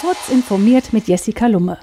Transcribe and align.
Kurz 0.00 0.28
informiert 0.28 0.92
mit 0.92 1.08
Jessica 1.08 1.48
Lumme. 1.48 1.76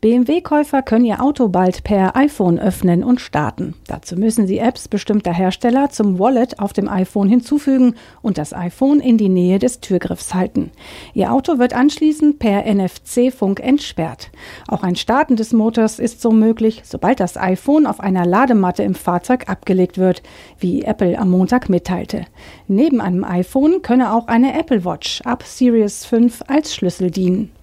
BMW-Käufer 0.00 0.82
können 0.82 1.04
ihr 1.04 1.20
Auto 1.20 1.48
bald 1.48 1.82
per 1.82 2.14
iPhone 2.14 2.60
öffnen 2.60 3.02
und 3.02 3.20
starten. 3.20 3.74
Dazu 3.88 4.14
müssen 4.14 4.46
sie 4.46 4.58
Apps 4.58 4.86
bestimmter 4.86 5.32
Hersteller 5.32 5.90
zum 5.90 6.20
Wallet 6.20 6.60
auf 6.60 6.72
dem 6.72 6.88
iPhone 6.88 7.28
hinzufügen 7.28 7.96
und 8.22 8.38
das 8.38 8.52
iPhone 8.52 9.00
in 9.00 9.18
die 9.18 9.28
Nähe 9.28 9.58
des 9.58 9.80
Türgriffs 9.80 10.32
halten. 10.32 10.70
Ihr 11.12 11.32
Auto 11.32 11.58
wird 11.58 11.74
anschließend 11.74 12.38
per 12.38 12.72
NFC-Funk 12.72 13.58
entsperrt. 13.58 14.30
Auch 14.68 14.84
ein 14.84 14.94
Starten 14.94 15.34
des 15.34 15.52
Motors 15.52 15.98
ist 15.98 16.20
so 16.20 16.30
möglich, 16.30 16.82
sobald 16.84 17.18
das 17.18 17.36
iPhone 17.36 17.86
auf 17.86 17.98
einer 17.98 18.26
Ladematte 18.26 18.84
im 18.84 18.94
Fahrzeug 18.94 19.48
abgelegt 19.48 19.98
wird, 19.98 20.22
wie 20.60 20.82
Apple 20.82 21.18
am 21.18 21.30
Montag 21.30 21.68
mitteilte. 21.68 22.26
Neben 22.68 23.00
einem 23.00 23.24
iPhone 23.24 23.82
könne 23.82 24.14
auch 24.14 24.28
eine 24.28 24.56
Apple 24.56 24.84
Watch 24.84 25.22
ab 25.22 25.42
Series 25.42 26.04
5 26.04 26.44
als 26.46 26.72
Schlüssel 26.72 27.10
dienen. 27.10 27.55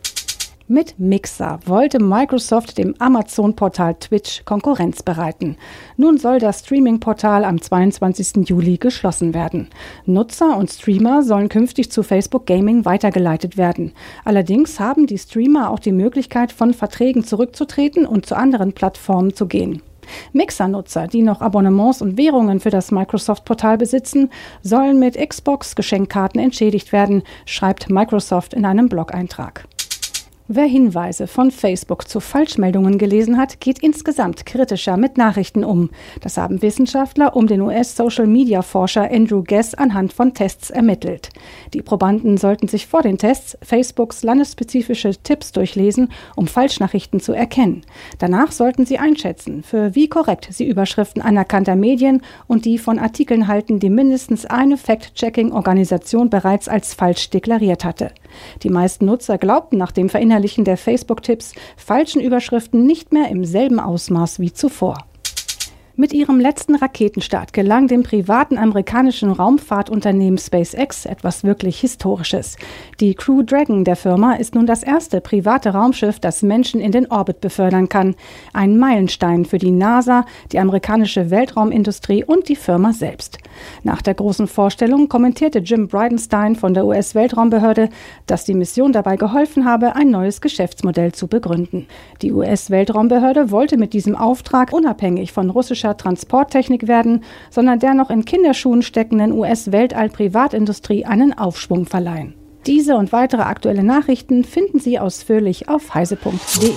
Mit 0.70 0.98
Mixer 0.98 1.60
wollte 1.66 2.02
Microsoft 2.02 2.78
dem 2.78 2.96
Amazon-Portal 2.98 3.96
Twitch 3.96 4.46
Konkurrenz 4.46 5.04
bereiten. 5.04 5.58
Nun 5.98 6.18
soll 6.18 6.40
das 6.40 6.62
Streaming-Portal 6.62 7.44
am 7.44 7.62
22. 7.62 8.48
Juli 8.48 8.78
geschlossen 8.78 9.34
werden. 9.34 9.68
Nutzer 10.06 10.56
und 10.56 10.72
Streamer 10.72 11.22
sollen 11.22 11.50
künftig 11.50 11.92
zu 11.92 12.02
Facebook 12.02 12.46
Gaming 12.46 12.86
weitergeleitet 12.86 13.58
werden. 13.58 13.92
Allerdings 14.24 14.80
haben 14.80 15.06
die 15.06 15.18
Streamer 15.18 15.70
auch 15.70 15.80
die 15.80 15.92
Möglichkeit, 15.92 16.54
von 16.54 16.74
Verträgen 16.74 17.26
zurückzutreten 17.26 18.06
und 18.06 18.26
zu 18.26 18.38
anderen 18.38 18.72
Plattformen 18.72 19.34
zu 19.34 19.48
gehen. 19.48 19.82
Mixer-Nutzer, 20.32 21.08
die 21.08 21.24
noch 21.24 21.42
Abonnements 21.42 22.02
und 22.02 22.18
Währungen 22.18 22.62
für 22.62 22.70
das 22.70 22.90
Microsoft-Portal 22.90 23.78
besitzen, 23.78 24.30
sollen 24.62 24.98
mit 24.98 25.18
Xbox-Geschenkkarten 25.18 26.40
entschädigt 26.40 26.94
werden, 26.94 27.24
schreibt 27.46 27.90
Microsoft 27.90 28.54
in 28.54 28.64
einem 28.64 28.88
Blog-Eintrag. 28.88 29.68
Wer 30.50 30.66
Hinweise 30.66 31.28
von 31.28 31.52
Facebook 31.52 32.10
zu 32.10 32.20
Falschmeldungen 32.20 32.98
gelesen 32.98 33.38
hat, 33.38 33.62
geht 33.62 33.80
insgesamt 33.80 34.46
kritischer 34.46 34.98
mit 34.98 35.18
Nachrichten 35.18 35.64
um. 35.64 35.90
Das 36.20 36.36
haben 36.36 36.62
Wissenschaftler 36.62 37.38
um 37.38 37.48
den 37.48 37.62
US-Social-Media-Forscher 37.62 39.10
Andrew 39.10 39.42
Guess 39.42 39.74
anhand 39.74 40.12
von 40.12 40.34
Tests 40.34 40.70
ermittelt. 40.70 41.30
Die 41.74 41.82
Probanden 41.82 42.36
sollten 42.36 42.68
sich 42.68 42.88
vor 42.88 43.04
den 43.04 43.18
Tests 43.18 43.58
Facebooks 43.62 44.22
landesspezifische 44.22 45.12
Tipps 45.24 45.54
durchlesen, 45.54 46.10
um 46.36 46.48
Falschnachrichten 46.48 47.22
zu 47.22 47.32
erkennen. 47.32 47.86
Danach 48.20 48.52
sollten 48.52 48.86
sie 48.86 48.98
einschätzen, 48.98 49.64
für 49.64 49.96
wie 49.96 50.10
korrekt 50.10 50.50
sie 50.52 50.68
Überschriften 50.68 51.22
anerkannter 51.22 51.78
Medien 51.78 52.22
und 52.48 52.66
die 52.66 52.80
von 52.80 53.00
Artikeln 53.00 53.48
halten, 53.48 53.80
die 53.80 53.90
mindestens 53.90 54.46
eine 54.46 54.76
Fact-Checking-Organisation 54.76 56.30
bereits 56.30 56.68
als 56.68 56.94
falsch 56.94 57.30
deklariert 57.30 57.86
hatte. 57.86 58.12
Die 58.64 58.70
meisten 58.70 59.06
Nutzer 59.06 59.38
glaubten 59.38 59.78
nach 59.78 59.92
dem 59.92 60.10
Verinnerlichen 60.10 60.66
der 60.66 60.78
Facebook-Tipps 60.78 61.54
falschen 61.78 62.22
Überschriften 62.22 62.86
nicht 62.86 63.14
mehr 63.14 63.30
im 63.30 63.46
selben 63.46 63.80
Ausmaß 63.80 64.40
wie 64.40 64.54
zuvor. 64.54 64.98
Mit 65.96 66.12
ihrem 66.12 66.40
letzten 66.40 66.74
Raketenstart 66.74 67.54
gelang 67.54 67.88
dem 67.88 68.02
privaten 68.02 68.58
amerikanischen 68.58 69.32
Raumfahrtunternehmen 69.32 70.40
SpaceX 70.40 71.06
etwas 71.06 71.44
wirklich 71.44 71.82
Historisches. 71.82 72.58
Die 73.00 73.14
Crew 73.14 73.44
Dragon 73.44 73.84
der 73.84 73.96
Firma 73.96 74.34
ist 74.34 74.56
nun 74.56 74.66
das 74.66 74.82
erste 74.82 75.22
private 75.22 75.70
Raumschiff, 75.70 76.20
das 76.20 76.42
Menschen 76.42 76.82
in 76.82 76.92
den 76.92 77.12
Orbit 77.12 77.42
befördern 77.42 77.90
kann. 77.90 78.16
Ein 78.54 78.80
Meilenstein 78.80 79.46
für 79.46 79.60
die 79.60 79.70
NASA, 79.70 80.26
die 80.52 80.58
amerikanische 80.58 81.30
Weltraumindustrie 81.30 82.24
und 82.24 82.50
die 82.50 82.56
Firma 82.56 82.92
selbst. 82.92 83.38
Nach 83.84 84.02
der 84.02 84.16
großen 84.16 84.48
Vorstellung 84.48 85.10
kommentierte 85.10 85.60
Jim 85.60 85.90
Bridenstine 85.90 86.56
von 86.56 86.74
der 86.74 86.88
US-Weltraumbehörde, 86.88 87.90
dass 88.26 88.46
die 88.46 88.56
Mission 88.56 88.94
dabei 88.94 89.16
geholfen 89.16 89.66
habe, 89.66 89.96
ein 89.96 90.10
neues 90.10 90.42
Geschäftsmodell 90.42 91.12
zu 91.12 91.28
begründen. 91.28 91.86
Die 92.24 92.32
US-Weltraumbehörde 92.32 93.52
wollte 93.52 93.78
mit 93.78 93.94
diesem 93.94 94.16
Auftrag 94.16 94.74
unabhängig 94.74 95.32
von 95.32 95.52
russischen 95.52 95.83
technischer 95.84 95.98
Transporttechnik 95.98 96.88
werden, 96.88 97.24
sondern 97.50 97.80
der 97.80 97.94
noch 97.94 98.10
in 98.10 98.26
Kinderschuhen 98.26 98.82
steckenden 98.82 99.34
US-Weltall-Privatindustrie 99.34 101.06
einen 101.06 101.38
Aufschwung 101.38 101.86
verleihen. 101.86 102.36
Diese 102.66 102.96
und 102.96 103.12
weitere 103.12 103.42
aktuelle 103.42 103.84
Nachrichten 103.84 104.46
finden 104.46 104.80
Sie 104.80 104.98
ausführlich 104.98 105.68
auf 105.68 105.94
heise.de. 105.94 106.72